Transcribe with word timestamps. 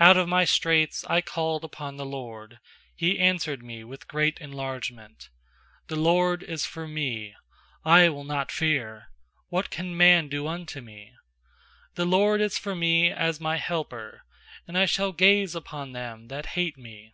fiOut 0.00 0.16
of 0.16 0.26
my 0.28 0.46
straits 0.46 1.04
I 1.10 1.20
called 1.20 1.62
upon 1.62 1.98
the 1.98 2.06
LORD; 2.06 2.58
He 2.96 3.18
answered 3.18 3.62
me 3.62 3.84
with 3.84 4.08
great 4.08 4.38
en 4.40 4.50
largement, 4.52 5.28
i 5.28 5.92
6The 5.92 6.02
LORD 6.04 6.42
is 6.42 6.64
forme; 6.64 7.34
I 7.84 8.08
will 8.08 8.24
not 8.24 8.50
fear; 8.50 9.10
What 9.50 9.68
can 9.68 9.94
man 9.94 10.30
do 10.30 10.46
unto 10.46 10.80
me? 10.80 11.12
7The 11.96 12.08
LORD 12.10 12.40
is 12.40 12.56
for 12.56 12.74
me 12.74 13.10
as 13.12 13.40
my 13.40 13.58
helper; 13.58 14.22
And 14.66 14.78
I 14.78 14.86
shall 14.86 15.12
gaze 15.12 15.54
upon 15.54 15.92
them 15.92 16.28
that 16.28 16.46
hate 16.56 16.78
me. 16.78 17.12